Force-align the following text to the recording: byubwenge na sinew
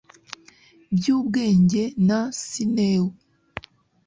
byubwenge 0.95 1.81
na 2.07 2.19
sinew 2.41 3.03